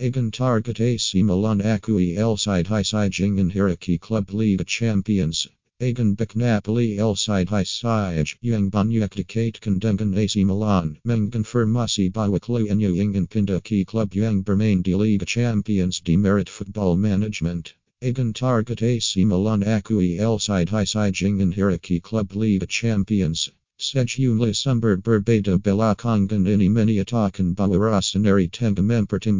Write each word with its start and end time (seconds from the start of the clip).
Agan 0.00 0.32
Target 0.32 0.80
AC 0.80 1.22
Milan 1.22 1.60
Acui 1.60 2.18
El 2.18 2.36
Side 2.36 2.66
High 2.66 2.82
Jingen 2.82 3.52
Hiraki 3.52 3.96
Club 4.00 4.32
League 4.32 4.66
Champions. 4.66 5.46
Agan 5.80 6.16
Bek 6.16 6.34
Napoli 6.34 6.96
Elseid 6.96 7.46
Hysaj 7.46 8.34
Yang 8.40 8.72
Banyak 8.72 9.10
Decate 9.10 9.60
Condengan 9.60 10.18
AC 10.18 10.42
Milan 10.42 10.98
Mengan 11.06 11.44
Firmasi 11.44 12.10
Bawaklu 12.10 12.68
and 12.68 12.82
Yang 12.82 13.28
Pinda 13.28 13.62
Key 13.62 13.84
Club 13.84 14.12
Yang 14.14 14.42
Bermain 14.42 14.82
D 14.82 14.96
League 14.96 15.24
Champions 15.26 16.00
Demerit 16.00 16.48
Football 16.48 16.96
Management. 16.96 17.74
Agan 18.02 18.32
Target 18.32 18.82
AC 18.82 19.24
Milan 19.24 19.62
Acui 19.62 20.18
El 20.18 20.40
Side 20.40 20.70
High 20.70 20.84
Jingen 21.12 21.54
Hiraki 21.54 22.02
Club 22.02 22.34
League 22.34 22.68
Champions. 22.68 23.52
Sejumlah 23.76 24.54
sumber 24.54 24.96
berbeda 24.96 25.58
belakangan 25.58 26.46
ini 26.46 26.70
menyatakan 26.70 27.56
bahwa 27.56 27.90
rasanari 27.90 28.48
tengah 28.48 28.78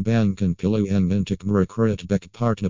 bankan 0.02 0.56
pilihan 0.58 1.06
untuk 1.06 1.46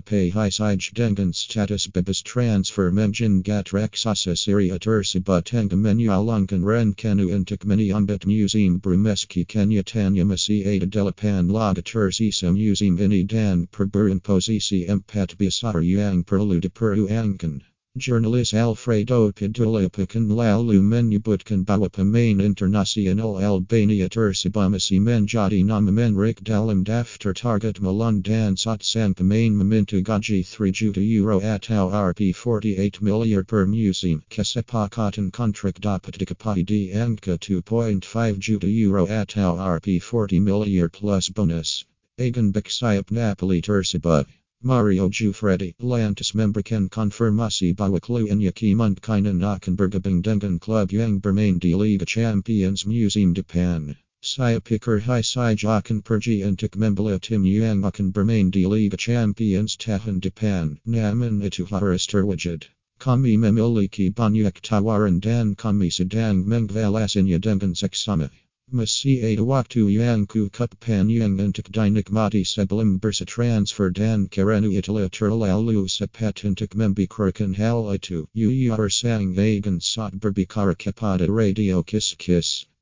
pay 0.05 0.29
high 0.29 0.49
side 0.49 0.79
dengan 0.93 1.33
status 1.33 1.87
bebas 1.87 2.21
transfer 2.21 2.91
menjengat 2.91 3.73
raksasa 3.73 4.37
Serie 4.37 4.71
A 4.71 4.77
tersebut 4.77 5.43
tengah 5.43 5.73
menyalangkan 5.73 6.61
rencana 6.61 7.25
untuk 7.33 7.65
menyambat 7.65 8.27
museum 8.27 8.79
Brumeski 8.79 9.43
Kenyatanya 9.43 10.23
masih 10.23 10.63
ada 10.69 10.85
delapan 10.85 11.49
laga 11.49 11.81
tersisa 11.81 12.53
museum 12.53 12.95
ini 13.01 13.25
dan 13.25 13.65
perburuan 13.67 14.21
posisi 14.21 14.85
empat 14.85 15.35
besar 15.35 15.81
yang 15.81 16.23
perlu 16.23 16.61
diperjuangkan. 16.61 17.74
Jurnalis 17.97 18.53
Alfredo 18.53 19.31
Pedullà 19.31 19.89
pekan 19.89 20.27
lalu 20.27 20.81
menyebutkan 20.81 21.63
bahwa 21.63 21.89
pemain 21.89 22.41
internasional 22.41 23.39
Albania 23.41 24.09
tersebut 24.09 24.67
menjadi 24.99 25.63
nama 25.63 25.91
menarik 25.91 26.43
dalam 26.43 26.83
daftar 26.83 27.33
target 27.33 27.79
Milan 27.79 28.19
dan 28.19 28.57
saat 28.57 28.83
sang 28.83 29.13
pemain 29.13 29.55
meminta 29.55 30.03
gaji 30.03 30.43
3 30.43 30.73
juta 30.73 30.99
euro 30.99 31.39
atau 31.39 31.87
Rp 31.87 32.35
48 32.35 32.99
miliar 32.99 33.47
per 33.47 33.65
musim. 33.65 34.21
Kesepakatan 34.29 35.31
kontrak 35.31 35.79
dapat 35.79 36.19
dicapai 36.19 36.67
di 36.67 36.91
angka 36.91 37.39
2.5 37.39 38.03
juta 38.39 38.67
euro 38.67 39.07
atau 39.07 39.55
Rp 39.55 40.03
40 40.03 40.43
miliar 40.43 40.91
plus 40.91 41.29
bonus. 41.29 41.85
Agan 42.19 42.51
Beksayap 42.51 43.09
Napoli 43.09 43.61
tersebut. 43.61 44.27
Mario 44.65 45.09
Giuffredi, 45.09 45.75
Lantis 45.77 46.33
memberikan 46.33 46.89
konfirmasi 46.89 47.77
bahwa 47.77 48.01
kluennya 48.01 48.49
kemungkinan 48.49 49.37
akan 49.45 49.77
bergabung 49.77 50.25
dengan 50.25 50.57
klub 50.57 50.89
yang 50.89 51.21
bermain 51.21 51.61
di 51.61 51.77
Liga 51.77 52.01
Champions 52.01 52.81
musim 52.81 53.37
depan. 53.37 53.93
Saya 54.25 54.57
pikir 54.57 55.05
Hysaj 55.05 55.61
akan 55.69 56.01
pergi 56.01 56.41
untuk 56.41 56.73
membela 56.81 57.21
tim 57.21 57.45
yang 57.45 57.85
akan 57.85 58.09
bermain 58.09 58.49
di 58.49 58.65
Liga 58.65 58.97
Champions 58.97 59.77
tahun 59.77 60.17
depan, 60.17 60.81
namun 60.81 61.45
itu 61.45 61.69
harus 61.69 62.09
terwujud. 62.09 62.65
Kami 62.97 63.37
memiliki 63.37 64.09
banyak 64.09 64.65
tawaran 64.65 65.21
dan 65.21 65.53
kami 65.53 65.93
sedang 65.93 66.41
mengvalasinya 66.41 67.37
dengan 67.37 67.77
seksama. 67.77 68.33
Masih 68.73 69.37
waktu 69.45 69.93
yang 69.93 70.25
ku 70.25 70.49
cukup 70.49 70.73
panjang 70.81 71.37
untuk 71.37 71.69
dinikmati 71.69 72.41
sebelum 72.41 72.97
bursa 72.97 73.23
transfer 73.23 73.91
dan 73.93 74.25
karena 74.25 74.65
itulah 74.65 75.05
terlalu 75.07 75.85
cepat 75.85 76.41
untuk 76.49 76.73
membicarakan 76.73 77.53
hal 77.53 77.93
itu. 77.93 78.25
Are 78.73 78.89
sang 78.89 79.37
agan 79.37 79.77
saat 79.79 80.17
berbicara 80.17 80.73
kepada 80.73 81.29
radio 81.29 81.83
Kiss 81.83 82.17
Kiss. 82.17 82.65